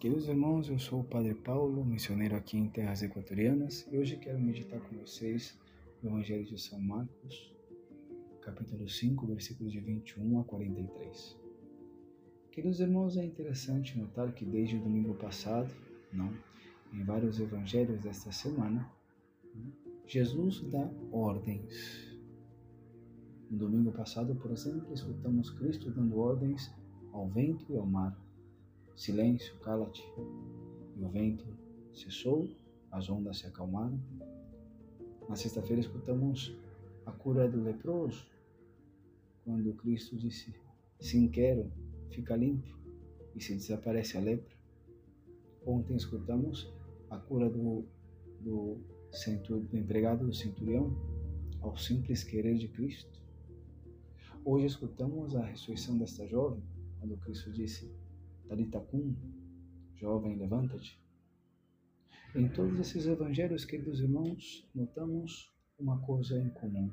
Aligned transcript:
Queridos 0.00 0.28
irmãos, 0.28 0.66
eu 0.70 0.78
sou 0.78 1.00
o 1.00 1.04
Padre 1.04 1.34
Paulo, 1.34 1.84
missioneiro 1.84 2.34
aqui 2.34 2.56
em 2.56 2.66
Terras 2.66 3.02
Equatorianas, 3.02 3.86
e 3.92 3.98
hoje 3.98 4.16
quero 4.16 4.40
meditar 4.40 4.80
com 4.80 4.96
vocês 4.96 5.54
o 6.02 6.06
Evangelho 6.06 6.42
de 6.42 6.58
São 6.58 6.80
Marcos, 6.80 7.54
capítulo 8.40 8.88
5, 8.88 9.26
versículos 9.26 9.70
de 9.70 9.78
21 9.78 10.40
a 10.40 10.44
43. 10.44 11.36
Queridos 12.50 12.80
irmãos, 12.80 13.18
é 13.18 13.24
interessante 13.26 13.98
notar 13.98 14.32
que 14.32 14.42
desde 14.42 14.76
o 14.76 14.80
domingo 14.80 15.12
passado, 15.16 15.70
não, 16.10 16.32
em 16.94 17.04
vários 17.04 17.38
evangelhos 17.38 18.00
desta 18.00 18.32
semana, 18.32 18.90
Jesus 20.06 20.62
dá 20.70 20.90
ordens. 21.12 22.18
No 23.50 23.58
domingo 23.58 23.92
passado, 23.92 24.34
por 24.34 24.50
exemplo, 24.50 24.94
escutamos 24.94 25.50
Cristo 25.50 25.90
dando 25.90 26.18
ordens 26.18 26.72
ao 27.12 27.28
vento 27.28 27.66
e 27.68 27.76
ao 27.76 27.84
mar 27.84 28.18
Silêncio, 29.00 29.56
cala-te. 29.60 30.04
O 30.98 31.08
vento 31.08 31.46
cessou, 31.90 32.46
as 32.92 33.08
ondas 33.08 33.38
se 33.38 33.46
acalmaram. 33.46 33.98
Na 35.26 35.34
sexta-feira 35.34 35.80
escutamos 35.80 36.54
a 37.06 37.10
cura 37.10 37.48
do 37.48 37.62
leproso, 37.62 38.26
quando 39.42 39.72
Cristo 39.72 40.18
disse: 40.18 40.54
Sim, 41.00 41.30
quero, 41.30 41.72
fica 42.10 42.36
limpo, 42.36 42.68
e 43.34 43.42
se 43.42 43.54
desaparece 43.54 44.18
a 44.18 44.20
lepra. 44.20 44.54
Ontem 45.64 45.96
escutamos 45.96 46.70
a 47.08 47.16
cura 47.16 47.48
do, 47.48 47.86
do, 48.38 48.76
centur, 49.10 49.60
do 49.60 49.78
empregado 49.78 50.26
do 50.26 50.34
centurião, 50.34 50.94
ao 51.62 51.74
simples 51.78 52.22
querer 52.22 52.58
de 52.58 52.68
Cristo. 52.68 53.18
Hoje 54.44 54.66
escutamos 54.66 55.34
a 55.34 55.42
ressurreição 55.42 55.96
desta 55.96 56.26
jovem, 56.26 56.62
quando 56.98 57.16
Cristo 57.16 57.50
disse: 57.50 57.90
Talitacum, 58.50 59.14
jovem, 59.94 60.36
levanta-te. 60.36 61.00
Em 62.34 62.48
todos 62.48 62.80
esses 62.80 63.06
evangelhos, 63.06 63.64
queridos 63.64 64.00
irmãos, 64.00 64.68
notamos 64.74 65.54
uma 65.78 66.00
coisa 66.00 66.36
em 66.36 66.48
comum, 66.48 66.90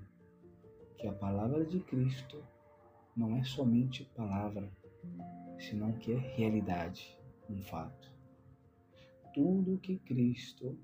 que 1.00 1.08
a 1.08 1.13
palavra 1.13 1.66
de 1.66 1.80
Cristo 1.80 2.44
não 3.16 3.35
é 3.35 3.44
somente 3.44 4.05
palavra, 4.16 4.72
senão 5.58 5.94
que 5.94 6.11
é 6.11 6.17
realidade, 6.35 7.17
um 7.50 7.59
fato. 7.63 8.11
Tudo 9.33 9.80
que 9.80 9.97
Cristo 9.97 10.78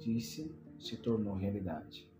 disse 0.00 0.52
se 0.80 0.96
tornou 0.96 1.36
realidade. 1.36 2.10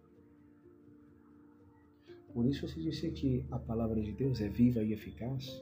Por 2.32 2.46
isso 2.46 2.68
se 2.68 2.80
disse 2.80 3.10
que 3.10 3.44
a 3.50 3.58
palavra 3.58 4.00
de 4.00 4.12
Deus 4.12 4.40
é 4.40 4.48
viva 4.48 4.80
e 4.80 4.92
eficaz, 4.92 5.60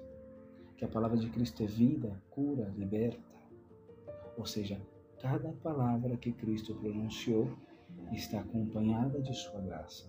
que 0.79 0.85
a 0.85 0.89
palavra 0.89 1.17
de 1.17 1.29
Cristo 1.29 1.65
é 1.65 1.67
vida, 1.67 2.23
cura, 2.31 2.73
liberta. 2.79 3.19
Ou 4.37 4.47
seja, 4.47 4.81
cada 5.21 5.53
palavra 5.55 6.17
que 6.17 6.31
Cristo 6.31 6.73
pronunciou 6.77 7.51
está 8.13 8.39
acompanhada 8.39 9.21
de 9.21 9.35
sua 9.35 9.61
graça. 9.61 10.07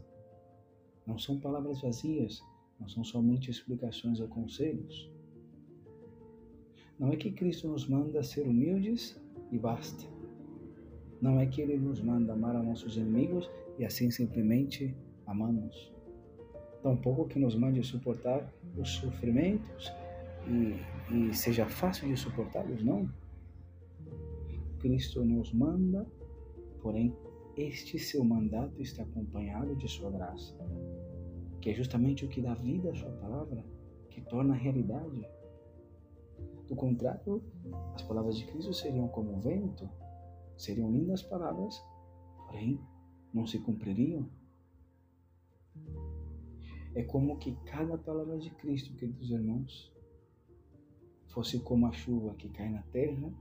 Não 1.08 1.18
são 1.18 1.40
palavras 1.40 1.82
vazias, 1.82 2.44
não 2.80 2.88
são 2.88 3.04
somente 3.04 3.50
explicações 3.50 4.20
ou 4.20 4.28
conselhos. 4.28 5.12
Não 7.00 7.12
é 7.12 7.16
que 7.16 7.32
Cristo 7.32 7.68
nos 7.68 7.88
manda 7.88 8.22
ser 8.22 8.46
humildes 8.46 9.20
e 9.52 9.58
basta. 9.58 10.06
Não 11.20 11.40
é 11.40 11.48
que 11.48 11.62
Ele 11.62 11.78
nos 11.78 12.00
manda 12.00 12.34
amar 12.34 12.56
a 12.56 12.62
nossos 12.62 12.96
inimigos 12.96 13.50
e 13.80 13.86
assim 13.86 14.12
simplesmente 14.12 14.96
amamos. 15.26 15.92
Tampouco 16.84 17.28
que 17.28 17.40
nos 17.40 17.56
mande 17.56 17.84
suportar 17.84 18.54
os 18.78 18.90
sofrimentos 18.90 19.92
e, 20.48 20.80
e 21.14 21.34
seja 21.34 21.66
fácil 21.68 22.08
de 22.08 22.18
suportá-los, 22.18 22.84
não. 22.84 23.10
Cristo 24.80 25.26
nos 25.26 25.54
manda, 25.54 26.06
porém, 26.82 27.16
este 27.58 28.00
seu 28.00 28.24
mandato 28.24 28.82
está 28.82 29.04
acompanhado 29.04 29.76
de 29.76 29.88
sua 29.88 30.10
graça, 30.10 30.56
que 31.60 31.70
é 31.70 31.74
justamente 31.74 32.24
o 32.24 32.30
que 32.30 32.42
dá 32.42 32.54
vida 32.54 32.92
à 32.92 32.96
sua 32.96 33.12
palavra, 33.12 33.66
que 34.10 34.22
torna 34.22 34.54
realidade. 34.54 35.28
Do 36.68 36.76
contrário, 36.76 37.44
as 37.94 38.02
palavras 38.04 38.38
de 38.38 38.46
Cristo 38.46 38.74
seriam 38.74 39.08
como 39.10 39.36
o 39.36 39.42
vento, 39.42 39.90
seriam 40.56 40.92
lindas 40.92 41.22
palavras, 41.24 41.84
porém 42.48 42.80
não 43.34 43.46
se 43.46 43.60
cumpririam. 43.60 44.30
É 46.96 47.04
como 47.04 47.38
que 47.38 47.56
cada 47.66 47.98
palavra 47.98 48.38
de 48.38 48.50
Cristo, 48.52 48.96
queridos 48.96 49.30
irmãos, 49.30 49.94
fosse 51.40 51.58
como 51.60 51.88
a 51.88 51.92
chuva 51.94 52.36
que 52.36 52.50
cai 52.50 52.70
na 52.70 52.82
terra 52.92 53.32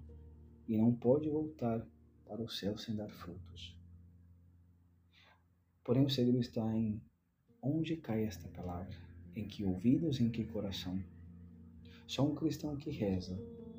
e 0.68 0.76
não 0.76 0.94
pode 0.94 1.28
voltar 1.28 1.84
para 2.24 2.40
o 2.40 2.48
céu 2.48 2.78
sem 2.78 2.94
dar 2.94 3.08
frutos. 3.08 3.76
Porém, 5.82 6.04
o 6.04 6.08
segredo 6.08 6.38
está 6.38 6.62
em 6.76 7.02
onde 7.60 7.96
cai 7.96 8.22
esta 8.22 8.46
palavra, 8.50 8.96
em 9.34 9.48
que 9.48 9.64
ouvidos, 9.64 10.20
em 10.20 10.30
que 10.30 10.44
coração. 10.44 11.02
Só 12.06 12.24
um 12.24 12.36
cristão 12.36 12.76
que 12.76 12.88
reza, 12.88 13.36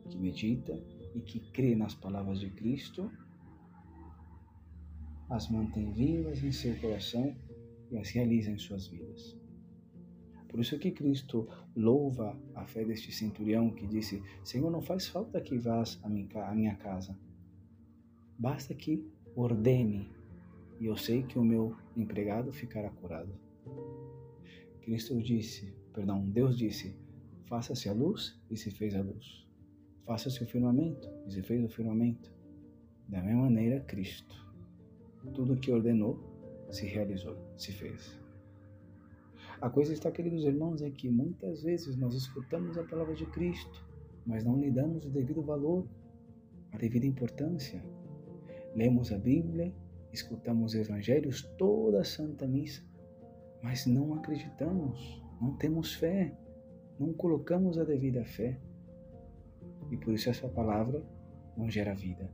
que 0.09 0.18
medita 0.18 0.74
e 1.16 1.22
que 1.22 1.40
crê 1.53 1.74
nas 1.74 1.96
palavras 1.96 2.41
de 2.41 2.50
Cristo, 2.50 3.09
as 5.30 5.50
mantém 5.50 5.94
vivas 5.94 6.44
em 6.44 6.51
seu 6.51 6.78
coração 6.81 7.34
e 7.90 7.97
as 7.97 8.09
realiza 8.09 8.51
em 8.51 8.57
suas 8.57 8.86
vidas. 8.86 9.39
Por 10.50 10.60
isso 10.60 10.80
que 10.80 10.92
Cristo 10.92 11.48
louva 11.76 12.36
a 12.56 12.66
fé 12.66 12.84
deste 12.84 13.12
centurião 13.12 13.70
que 13.70 13.86
disse: 13.86 14.22
Senhor, 14.44 14.70
não 14.72 14.82
faz 14.82 15.08
falta 15.08 15.40
que 15.40 15.58
vás 15.58 16.00
à 16.04 16.10
minha 16.10 16.76
casa. 16.76 17.18
Basta 18.38 18.74
que 18.74 19.06
ordene 19.36 20.10
e 20.80 20.88
eu 20.88 20.98
sei 20.98 21.24
que 21.24 21.38
o 21.38 21.44
meu 21.44 21.76
empregado 21.96 22.52
ficará 22.52 22.90
curado. 22.90 23.34
Cristo 24.82 25.22
disse, 25.22 25.74
perdão, 25.94 26.28
Deus 26.28 26.58
disse: 26.58 26.98
Faça-se 27.46 27.88
a 27.88 27.94
luz 27.94 28.40
e 28.50 28.58
se 28.58 28.72
fez 28.72 28.96
a 28.96 29.02
luz. 29.02 29.48
Faça-se 30.06 30.42
o 30.44 30.48
firmamento 30.48 31.08
e 31.28 31.31
se 31.31 31.44
fez 31.44 31.64
o 31.64 31.70
firmamento. 31.70 32.34
Da 33.08 33.22
mesma 33.22 33.44
maneira, 33.44 33.81
Cristo. 33.81 34.36
Tudo 35.34 35.58
que 35.58 35.72
ordenou 35.72 36.20
se 36.72 36.86
realizou, 36.86 37.38
se 37.58 37.72
fez. 37.72 38.20
A 39.62 39.70
coisa 39.70 39.92
está, 39.92 40.09
queridos 40.09 40.46
irmãos, 40.46 40.81
é 40.81 40.90
que 40.90 41.09
muitas 41.09 41.64
vezes 41.64 41.97
nós 41.97 42.16
escutamos 42.16 42.78
a 42.78 42.84
palavra 42.86 43.14
de 43.14 43.25
Cristo, 43.25 43.86
mas 44.25 44.46
não 44.46 44.58
lhe 44.58 44.72
damos 44.72 45.06
o 45.06 45.09
devido 45.09 45.42
valor, 45.42 45.86
a 46.72 46.78
devida 46.78 47.06
importância. 47.06 47.84
Lemos 48.74 49.12
a 49.12 49.18
Bíblia, 49.18 49.74
escutamos 50.14 50.74
os 50.74 50.80
evangelhos, 50.80 51.44
toda 51.58 52.00
a 52.00 52.06
Santa 52.06 52.48
Missa, 52.48 52.81
mas 53.62 53.86
não 53.86 54.14
acreditamos, 54.14 55.22
não 55.42 55.58
temos 55.58 55.94
fé, 55.94 56.34
não 56.98 57.12
colocamos 57.12 57.78
a 57.78 57.84
devida 57.84 58.24
fé. 58.24 58.58
E 59.92 59.98
por 59.98 60.14
isso 60.14 60.30
essa 60.30 60.48
palavra 60.48 61.03
não 61.58 61.69
gera 61.69 61.94
vida. 61.94 62.34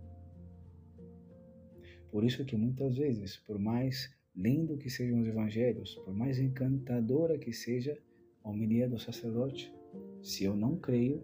Por 2.11 2.23
isso 2.23 2.45
que 2.45 2.55
muitas 2.55 2.97
vezes, 2.97 3.35
por 3.37 3.57
mais 3.57 4.13
lindo 4.35 4.77
que 4.77 4.89
sejam 4.89 5.21
os 5.21 5.27
evangelhos, 5.27 5.95
por 6.03 6.13
mais 6.13 6.39
encantadora 6.39 7.37
que 7.37 7.53
seja 7.53 7.97
a 8.43 8.49
homilia 8.49 8.87
do 8.87 8.99
sacerdote, 8.99 9.73
se 10.21 10.43
eu 10.43 10.55
não 10.55 10.77
creio, 10.77 11.23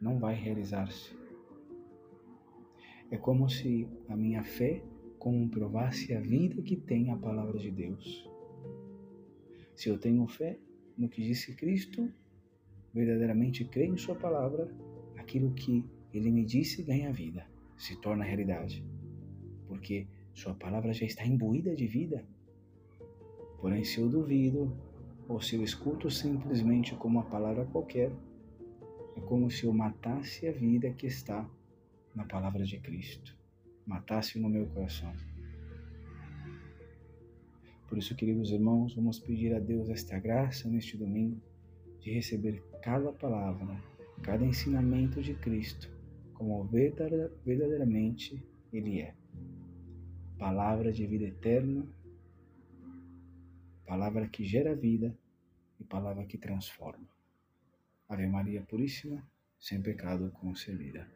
não 0.00 0.18
vai 0.18 0.34
realizar-se. 0.34 1.16
É 3.10 3.16
como 3.16 3.48
se 3.48 3.88
a 4.08 4.16
minha 4.16 4.42
fé 4.42 4.82
comprovasse 5.18 6.14
a 6.14 6.20
vida 6.20 6.62
que 6.62 6.76
tem 6.76 7.10
a 7.10 7.16
palavra 7.16 7.58
de 7.58 7.70
Deus. 7.70 8.28
Se 9.74 9.88
eu 9.88 9.98
tenho 9.98 10.26
fé 10.26 10.58
no 10.96 11.08
que 11.08 11.22
disse 11.22 11.54
Cristo, 11.54 12.10
verdadeiramente 12.92 13.64
creio 13.64 13.94
em 13.94 13.98
Sua 13.98 14.14
palavra, 14.14 14.68
aquilo 15.16 15.52
que 15.52 15.84
Ele 16.12 16.30
me 16.30 16.44
disse 16.44 16.82
ganha 16.82 17.12
vida, 17.12 17.46
se 17.76 17.96
torna 18.00 18.24
realidade. 18.24 18.84
Porque 19.66 20.06
Sua 20.34 20.54
palavra 20.54 20.92
já 20.92 21.06
está 21.06 21.24
imbuída 21.24 21.74
de 21.74 21.86
vida. 21.86 22.26
Porém, 23.60 23.84
se 23.84 24.00
eu 24.00 24.08
duvido, 24.08 24.72
ou 25.28 25.40
se 25.40 25.56
eu 25.56 25.62
escuto 25.62 26.10
simplesmente 26.10 26.94
como 26.94 27.18
uma 27.18 27.28
palavra 27.28 27.64
qualquer, 27.66 28.10
é 29.16 29.20
como 29.20 29.50
se 29.50 29.64
eu 29.64 29.72
matasse 29.72 30.46
a 30.46 30.52
vida 30.52 30.90
que 30.90 31.06
está 31.06 31.48
na 32.14 32.24
palavra 32.24 32.64
de 32.64 32.78
Cristo, 32.78 33.36
matasse 33.84 34.38
no 34.38 34.48
meu 34.48 34.66
coração. 34.66 35.12
Por 37.88 37.98
isso, 37.98 38.14
queridos 38.14 38.50
irmãos, 38.50 38.94
vamos 38.94 39.18
pedir 39.18 39.54
a 39.54 39.58
Deus 39.58 39.88
esta 39.88 40.18
graça 40.18 40.68
neste 40.68 40.96
domingo 40.96 41.40
de 42.00 42.12
receber 42.12 42.62
cada 42.82 43.12
palavra, 43.12 43.82
cada 44.22 44.44
ensinamento 44.44 45.20
de 45.20 45.34
Cristo, 45.34 45.90
como 46.34 46.64
verdadeiramente 46.64 48.40
Ele 48.72 49.00
é. 49.00 49.14
Palavra 50.38 50.92
de 50.92 51.06
vida 51.06 51.24
eterna 51.24 51.84
palavra 53.88 54.28
que 54.28 54.44
gera 54.44 54.74
vida 54.74 55.16
e 55.80 55.84
palavra 55.84 56.26
que 56.26 56.36
transforma. 56.36 57.08
Ave 58.06 58.26
Maria 58.26 58.62
Puríssima, 58.62 59.26
sem 59.58 59.80
pecado 59.80 60.30
concebida. 60.32 61.08